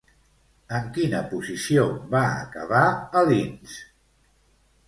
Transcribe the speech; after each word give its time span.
En 0.77 0.87
quina 0.95 1.19
posició 1.33 1.85
va 2.15 2.23
acabar 2.47 2.83
a 3.21 3.25
Linz? 3.29 3.77